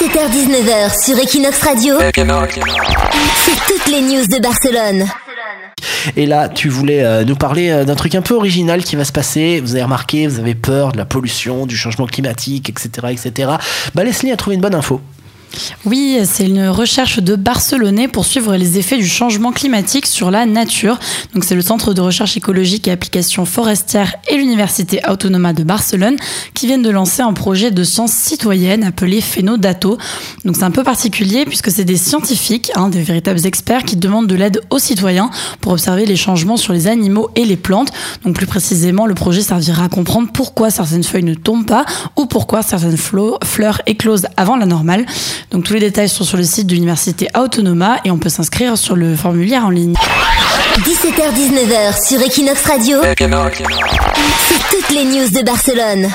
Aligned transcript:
17h-19h 0.00 1.04
sur 1.04 1.18
Equinox 1.18 1.62
Radio, 1.62 1.98
c'est 1.98 3.66
toutes 3.66 3.86
les 3.88 4.00
news 4.00 4.24
de 4.24 4.40
Barcelone. 4.40 5.04
Et 6.16 6.24
là, 6.24 6.48
tu 6.48 6.70
voulais 6.70 7.04
euh, 7.04 7.22
nous 7.26 7.36
parler 7.36 7.68
euh, 7.68 7.84
d'un 7.84 7.96
truc 7.96 8.14
un 8.14 8.22
peu 8.22 8.32
original 8.32 8.82
qui 8.82 8.96
va 8.96 9.04
se 9.04 9.12
passer. 9.12 9.60
Vous 9.60 9.74
avez 9.74 9.82
remarqué, 9.82 10.26
vous 10.26 10.38
avez 10.38 10.54
peur 10.54 10.92
de 10.92 10.96
la 10.96 11.04
pollution, 11.04 11.66
du 11.66 11.76
changement 11.76 12.06
climatique, 12.06 12.70
etc., 12.70 13.08
etc. 13.10 13.50
Bah, 13.94 14.02
Leslie 14.02 14.32
a 14.32 14.38
trouvé 14.38 14.56
une 14.56 14.62
bonne 14.62 14.74
info. 14.74 15.02
Oui, 15.84 16.18
c'est 16.24 16.46
une 16.46 16.68
recherche 16.68 17.18
de 17.18 17.34
Barcelonais 17.36 18.06
pour 18.06 18.24
suivre 18.24 18.56
les 18.56 18.78
effets 18.78 18.98
du 18.98 19.06
changement 19.06 19.50
climatique 19.50 20.06
sur 20.06 20.30
la 20.30 20.46
nature. 20.46 20.98
Donc 21.34 21.44
c'est 21.44 21.54
le 21.54 21.62
Centre 21.62 21.94
de 21.94 22.00
recherche 22.00 22.36
écologique 22.36 22.86
et 22.88 22.90
applications 22.90 23.44
forestières 23.44 24.14
et 24.28 24.36
l'Université 24.36 25.00
Autonoma 25.08 25.52
de 25.52 25.62
Barcelone 25.62 26.16
qui 26.54 26.66
viennent 26.66 26.82
de 26.82 26.90
lancer 26.90 27.22
un 27.22 27.32
projet 27.32 27.70
de 27.70 27.82
science 27.82 28.12
citoyenne 28.12 28.84
appelé 28.84 29.20
Phenodato. 29.20 29.98
Donc 30.44 30.56
c'est 30.56 30.64
un 30.64 30.70
peu 30.70 30.84
particulier 30.84 31.44
puisque 31.44 31.70
c'est 31.70 31.84
des 31.84 31.96
scientifiques, 31.96 32.70
hein, 32.74 32.88
des 32.88 33.02
véritables 33.02 33.44
experts 33.46 33.84
qui 33.84 33.96
demandent 33.96 34.26
de 34.26 34.34
l'aide 34.34 34.60
aux 34.70 34.78
citoyens 34.78 35.30
pour 35.60 35.72
observer 35.72 36.06
les 36.06 36.16
changements 36.16 36.56
sur 36.56 36.72
les 36.72 36.86
animaux 36.86 37.30
et 37.36 37.44
les 37.44 37.56
plantes. 37.56 37.92
Donc 38.24 38.34
plus 38.34 38.46
précisément, 38.46 39.06
le 39.06 39.14
projet 39.14 39.42
servira 39.42 39.84
à 39.84 39.88
comprendre 39.88 40.28
pourquoi 40.32 40.70
certaines 40.70 41.04
feuilles 41.04 41.24
ne 41.24 41.34
tombent 41.34 41.66
pas 41.66 41.84
ou 42.16 42.26
pourquoi 42.26 42.62
certaines 42.62 42.96
fleurs 42.96 43.82
éclosent 43.86 44.26
avant 44.36 44.56
la 44.56 44.66
normale. 44.66 45.06
Donc 45.50 45.64
tous 45.64 45.74
les 45.74 45.80
détails 45.80 46.08
sont 46.08 46.24
sur 46.24 46.36
le 46.36 46.44
site 46.44 46.66
de 46.68 46.74
l'université 46.74 47.28
Autonoma 47.36 47.98
et 48.04 48.10
on 48.10 48.18
peut 48.18 48.28
s'inscrire 48.28 48.78
sur 48.78 48.94
le 48.94 49.16
formulaire 49.16 49.64
en 49.64 49.70
ligne. 49.70 49.94
17h-19h 50.84 52.08
sur 52.08 52.22
Equinox 52.22 52.64
Radio, 52.66 52.98
c'est 53.02 54.76
toutes 54.76 54.90
les 54.90 55.04
news 55.04 55.28
de 55.28 55.44
Barcelone. 55.44 56.08